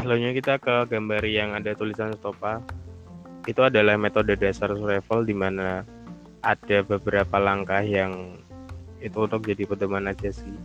[0.00, 2.64] Selanjutnya kita ke gambar yang ada tulisan stopa.
[3.44, 5.84] Itu adalah metode dasar survival di mana
[6.40, 8.40] ada beberapa langkah yang
[9.04, 10.56] itu untuk jadi pedoman aja sih.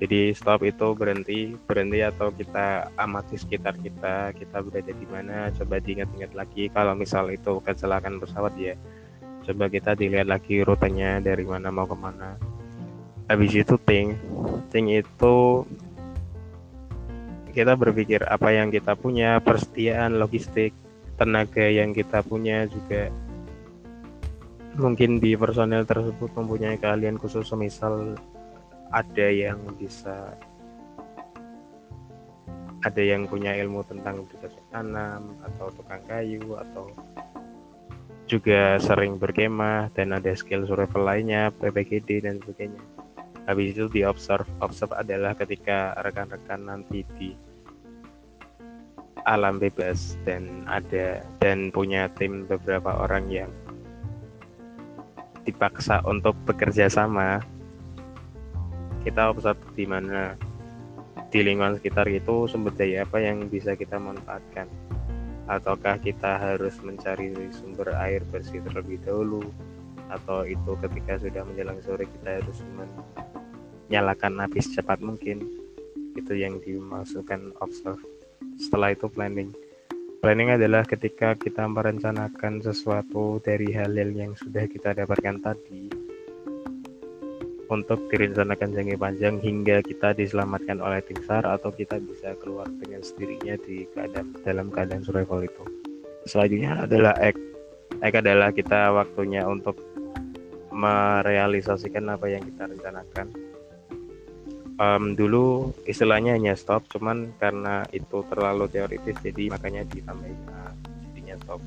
[0.00, 5.78] Jadi stop itu berhenti, berhenti atau kita amati sekitar kita, kita berada di mana, coba
[5.78, 6.72] diingat-ingat lagi.
[6.72, 8.74] Kalau misal itu kecelakaan pesawat ya,
[9.46, 12.34] coba kita dilihat lagi rutenya dari mana mau ke mana.
[13.30, 14.18] Habis itu think,
[14.74, 15.62] think itu
[17.52, 20.72] kita berpikir apa yang kita punya, persediaan logistik,
[21.20, 23.12] tenaga yang kita punya juga
[24.80, 28.16] mungkin di personel tersebut mempunyai keahlian khusus misal
[28.88, 30.32] ada yang bisa
[32.82, 36.90] ada yang punya ilmu tentang bercocok tanam atau tukang kayu atau
[38.26, 42.82] juga sering berkemah dan ada skill survival lainnya, PPGD dan sebagainya.
[43.44, 47.36] Habis itu di observe, observe adalah ketika rekan-rekan nanti di
[49.24, 53.50] alam bebas dan ada dan punya tim beberapa orang yang
[55.42, 57.42] dipaksa untuk bekerja sama.
[59.02, 60.38] Kita observe di mana?
[61.32, 64.70] Di lingkungan sekitar itu sumber daya apa yang bisa kita manfaatkan?
[65.50, 69.42] Ataukah kita harus mencari sumber air bersih terlebih dahulu?
[70.06, 72.62] Atau itu ketika sudah menjelang sore kita harus
[73.88, 75.42] menyalakan api secepat mungkin?
[76.14, 78.04] Itu yang dimasukkan observe
[78.60, 79.52] setelah itu planning
[80.22, 85.90] planning adalah ketika kita merencanakan sesuatu dari hal-hal yang sudah kita dapatkan tadi
[87.72, 93.00] untuk direncanakan jangka panjang hingga kita diselamatkan oleh tim SAR atau kita bisa keluar dengan
[93.00, 95.64] sendirinya di keadaan dalam keadaan survival itu.
[96.28, 97.34] Selanjutnya adalah ek.
[98.04, 99.80] Ek adalah kita waktunya untuk
[100.68, 103.26] merealisasikan apa yang kita rencanakan.
[104.80, 110.38] Um, dulu istilahnya hanya stop, cuman karena itu terlalu teoritis jadi makanya ditambahin
[111.12, 111.60] jadinya stop.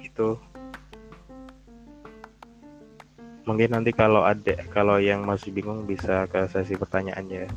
[0.00, 0.38] Itu
[3.48, 7.50] mungkin nanti kalau ada kalau yang masih bingung bisa ke sesi pertanyaannya